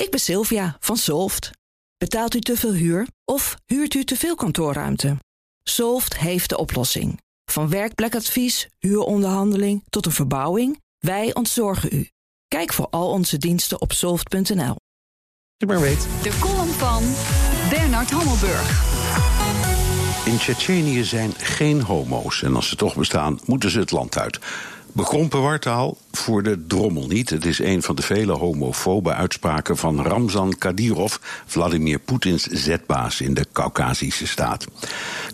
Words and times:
Ik 0.00 0.10
ben 0.10 0.20
Sylvia 0.20 0.76
van 0.80 0.96
Solft. 0.96 1.50
Betaalt 1.98 2.34
u 2.34 2.40
te 2.40 2.56
veel 2.56 2.72
huur 2.72 3.06
of 3.24 3.56
huurt 3.66 3.94
u 3.94 4.04
te 4.04 4.16
veel 4.16 4.34
kantoorruimte? 4.34 5.16
Solft 5.62 6.18
heeft 6.18 6.48
de 6.48 6.58
oplossing. 6.58 7.20
Van 7.44 7.68
werkplekadvies, 7.70 8.68
huuronderhandeling 8.78 9.82
tot 9.90 10.06
een 10.06 10.12
verbouwing, 10.12 10.80
wij 10.98 11.34
ontzorgen 11.34 11.88
u. 11.92 12.08
Kijk 12.48 12.72
voor 12.72 12.86
al 12.90 13.10
onze 13.10 13.38
diensten 13.38 13.80
op 13.80 13.92
soft.nl. 13.92 14.76
Ik 15.56 15.68
maar 15.68 15.80
weet. 15.80 16.06
De 16.22 16.38
column 16.38 16.72
van 16.72 17.02
Bernard 17.70 18.10
Hammelburg. 18.10 18.84
In 20.24 20.36
Tsjetsjenië 20.36 21.04
zijn 21.04 21.32
geen 21.34 21.82
homo's. 21.82 22.42
En 22.42 22.56
als 22.56 22.68
ze 22.68 22.76
toch 22.76 22.96
bestaan, 22.96 23.40
moeten 23.44 23.70
ze 23.70 23.78
het 23.78 23.90
land 23.90 24.18
uit. 24.18 24.38
Bekrompen 24.92 25.42
wartaal 25.42 25.96
voor 26.12 26.42
de 26.42 26.66
drommel 26.66 27.06
niet. 27.06 27.30
Het 27.30 27.44
is 27.44 27.58
een 27.58 27.82
van 27.82 27.96
de 27.96 28.02
vele 28.02 28.32
homofobe 28.32 29.14
uitspraken 29.14 29.76
van 29.76 30.02
Ramzan 30.02 30.58
Kadyrov, 30.58 31.16
Vladimir 31.46 31.98
Poetins 31.98 32.42
zetbaas 32.42 33.20
in 33.20 33.34
de 33.34 33.46
Caucasische 33.52 34.26
staat. 34.26 34.66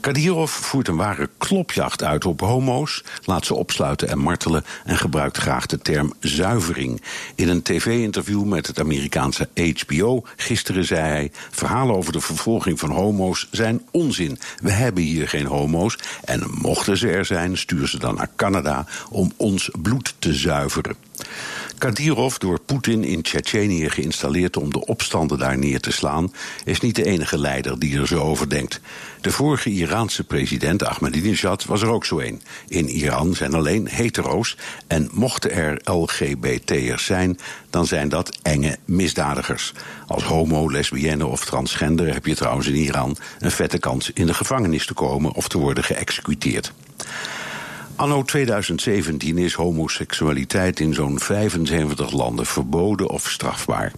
Kadyrov 0.00 0.50
voert 0.50 0.88
een 0.88 0.96
ware 0.96 1.30
klopjacht 1.38 2.02
uit 2.02 2.24
op 2.24 2.40
homo's, 2.40 3.04
laat 3.24 3.46
ze 3.46 3.54
opsluiten 3.54 4.08
en 4.08 4.18
martelen 4.18 4.64
en 4.84 4.96
gebruikt 4.96 5.36
graag 5.36 5.66
de 5.66 5.78
term 5.78 6.12
zuivering. 6.20 7.02
In 7.34 7.48
een 7.48 7.62
tv-interview 7.62 8.44
met 8.44 8.66
het 8.66 8.80
Amerikaanse 8.80 9.48
HBO 9.86 10.24
gisteren 10.36 10.84
zei 10.84 11.00
hij: 11.00 11.30
verhalen 11.50 11.96
over 11.96 12.12
de 12.12 12.20
vervolging 12.20 12.78
van 12.78 12.90
homo's 12.90 13.48
zijn 13.50 13.82
onzin. 13.90 14.38
We 14.62 14.70
hebben 14.70 15.02
hier 15.02 15.28
geen 15.28 15.46
homo's 15.46 15.98
en 16.24 16.42
mochten 16.50 16.96
ze 16.96 17.08
er 17.08 17.24
zijn, 17.24 17.58
stuur 17.58 17.88
ze 17.88 17.98
dan 17.98 18.14
naar 18.14 18.30
Canada 18.36 18.86
om 19.10 19.32
ons 19.36 19.70
bloed 19.82 20.14
te 20.18 20.34
zuiveren. 20.34 20.65
Kadyrov, 21.78 22.36
door 22.36 22.60
Poetin 22.60 23.04
in 23.04 23.22
Tsjetsjenië 23.22 23.90
geïnstalleerd 23.90 24.56
om 24.56 24.72
de 24.72 24.86
opstanden 24.86 25.38
daar 25.38 25.58
neer 25.58 25.80
te 25.80 25.92
slaan, 25.92 26.32
is 26.64 26.80
niet 26.80 26.94
de 26.94 27.04
enige 27.04 27.38
leider 27.38 27.78
die 27.78 27.98
er 27.98 28.06
zo 28.06 28.20
over 28.20 28.48
denkt. 28.48 28.80
De 29.20 29.30
vorige 29.30 29.70
Iraanse 29.70 30.24
president 30.24 30.84
Ahmadinejad 30.84 31.64
was 31.64 31.82
er 31.82 31.88
ook 31.88 32.04
zo 32.04 32.18
een. 32.18 32.42
In 32.68 32.88
Iran 32.88 33.34
zijn 33.34 33.54
alleen 33.54 33.88
hetero's 33.88 34.56
en 34.86 35.08
mochten 35.12 35.50
er 35.52 35.80
LGBT'ers 35.84 37.04
zijn, 37.04 37.38
dan 37.70 37.86
zijn 37.86 38.08
dat 38.08 38.38
enge 38.42 38.78
misdadigers. 38.84 39.72
Als 40.06 40.22
homo, 40.22 40.70
lesbienne 40.70 41.26
of 41.26 41.44
transgender 41.44 42.12
heb 42.12 42.26
je 42.26 42.34
trouwens 42.34 42.66
in 42.66 42.74
Iran 42.74 43.16
een 43.38 43.50
vette 43.50 43.78
kans 43.78 44.10
in 44.14 44.26
de 44.26 44.34
gevangenis 44.34 44.86
te 44.86 44.94
komen 44.94 45.32
of 45.32 45.48
te 45.48 45.58
worden 45.58 45.84
geëxecuteerd. 45.84 46.72
Anno 47.96 48.22
2017 48.22 49.38
is 49.38 49.54
homoseksualiteit 49.54 50.80
in 50.80 50.94
zo'n 50.94 51.20
75 51.20 52.10
landen 52.10 52.46
verboden 52.46 53.10
of 53.10 53.30
strafbaar. 53.30 53.92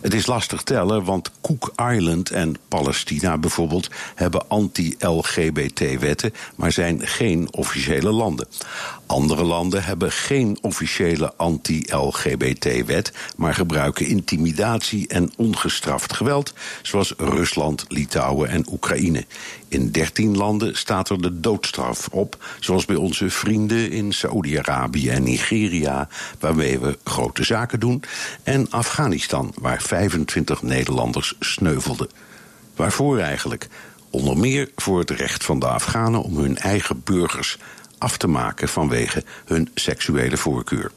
Het 0.00 0.14
is 0.14 0.26
lastig 0.26 0.62
tellen, 0.62 1.04
want 1.04 1.30
Cook 1.40 1.72
Island 1.92 2.30
en 2.30 2.56
Palestina 2.68 3.38
bijvoorbeeld 3.38 3.90
hebben 4.14 4.48
anti-LGBT-wetten, 4.48 6.32
maar 6.56 6.72
zijn 6.72 7.06
geen 7.06 7.48
officiële 7.52 8.10
landen. 8.10 8.46
Andere 9.06 9.44
landen 9.44 9.84
hebben 9.84 10.12
geen 10.12 10.58
officiële 10.60 11.32
anti-LGBT-wet, 11.36 13.12
maar 13.36 13.54
gebruiken 13.54 14.06
intimidatie 14.06 15.08
en 15.08 15.32
ongestraft 15.36 16.12
geweld, 16.12 16.52
zoals 16.82 17.14
Rusland, 17.16 17.84
Litouwen 17.88 18.48
en 18.48 18.66
Oekraïne. 18.72 19.24
In 19.68 19.90
13 19.90 20.36
landen 20.36 20.76
staat 20.76 21.08
er 21.08 21.22
de 21.22 21.40
doodstraf 21.40 22.08
op, 22.10 22.36
zoals 22.60 22.84
bij 22.84 22.96
onze 22.96 23.30
vrienden 23.40 23.90
in 23.90 24.12
Saoedi-Arabië 24.12 25.08
en 25.08 25.22
Nigeria, 25.22 26.08
waarmee 26.40 26.78
we 26.78 26.98
grote 27.04 27.44
zaken 27.44 27.80
doen, 27.80 28.02
en 28.42 28.70
Afghanistan, 28.70 29.52
waar 29.54 29.82
25 29.82 30.62
Nederlanders 30.62 31.34
sneuvelden. 31.40 32.08
Waarvoor 32.76 33.18
eigenlijk? 33.18 33.68
Onder 34.10 34.36
meer 34.36 34.70
voor 34.76 34.98
het 34.98 35.10
recht 35.10 35.44
van 35.44 35.58
de 35.58 35.66
Afghanen 35.66 36.22
om 36.22 36.36
hun 36.36 36.56
eigen 36.56 37.02
burgers 37.04 37.58
af 37.98 38.16
te 38.16 38.26
maken 38.26 38.68
vanwege 38.68 39.24
hun 39.44 39.70
seksuele 39.74 40.36
voorkeur. 40.36 40.90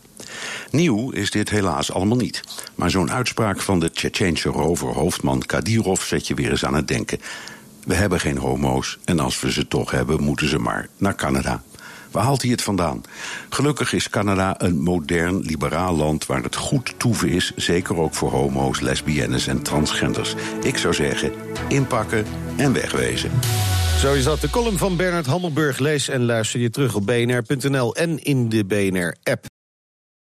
Nieuw 0.72 1.10
is 1.12 1.32
dit 1.32 1.50
helaas 1.50 1.92
allemaal 1.92 2.18
niet. 2.18 2.44
Maar 2.76 2.90
zo'n 2.90 3.12
uitspraak 3.12 3.62
van 3.62 3.80
de 3.80 3.92
Tsjetsjeense 3.92 4.50
rover-hoofdman 4.50 5.42
Kadyrov 5.46 6.02
zet 6.02 6.28
je 6.28 6.34
weer 6.34 6.52
eens 6.52 6.66
aan 6.66 6.76
het 6.76 6.88
denken. 6.88 7.20
We 7.84 7.96
hebben 7.96 8.20
geen 8.20 8.38
homo's 8.38 8.98
en 9.06 9.20
als 9.20 9.42
we 9.42 9.52
ze 9.52 9.68
toch 9.68 9.92
hebben, 9.92 10.24
moeten 10.24 10.50
ze 10.50 10.60
maar 10.60 10.88
naar 10.98 11.16
Canada. 11.16 11.64
Waar 12.14 12.24
haalt 12.24 12.42
hij 12.42 12.52
het 12.52 12.62
vandaan? 12.62 13.04
Gelukkig 13.50 13.94
is 13.94 14.10
Canada 14.10 14.62
een 14.62 14.82
modern, 14.82 15.40
liberaal 15.40 15.96
land 15.96 16.26
waar 16.26 16.44
het 16.44 16.56
goed 16.56 16.94
toeven 16.98 17.30
is, 17.30 17.52
zeker 17.56 17.98
ook 17.98 18.14
voor 18.14 18.32
homo's, 18.32 18.80
lesbiennes 18.80 19.48
en 19.48 19.62
transgenders. 19.62 20.36
Ik 20.64 20.78
zou 20.78 20.94
zeggen, 20.94 21.32
inpakken 21.68 22.26
en 22.58 22.74
wegwezen. 22.74 23.32
Zo 24.00 24.14
is 24.14 24.24
dat. 24.24 24.42
De 24.42 24.50
column 24.50 24.78
van 24.78 24.98
Bernard 24.98 25.26
Hammelburg. 25.26 25.80
Lees 25.80 26.08
en 26.08 26.26
luister 26.26 26.60
je 26.60 26.70
terug 26.70 26.96
op 26.96 27.06
bnr.nl 27.06 27.96
en 27.96 28.24
in 28.24 28.50
de 28.50 28.66
BNR-app. 28.66 29.46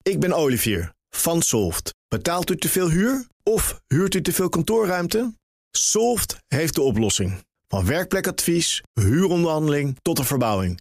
Ik 0.02 0.20
ben 0.20 0.32
Olivier 0.32 0.92
van 1.10 1.42
Solft. 1.42 1.94
Betaalt 2.08 2.50
u 2.50 2.56
te 2.56 2.68
veel 2.68 2.90
huur 2.90 3.26
of 3.42 3.80
huurt 3.86 4.14
u 4.14 4.22
te 4.22 4.32
veel 4.32 4.48
kantoorruimte? 4.48 5.34
Solft 5.70 6.36
heeft 6.46 6.74
de 6.74 6.82
oplossing. 6.82 7.42
Van 7.68 7.86
werkplekadvies, 7.86 8.82
huuronderhandeling 8.92 9.96
tot 10.02 10.18
een 10.18 10.24
verbouwing. 10.24 10.80